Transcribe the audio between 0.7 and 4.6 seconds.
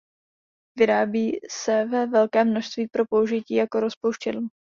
Vyrábí se ve velkém množství pro použití jako rozpouštědlo.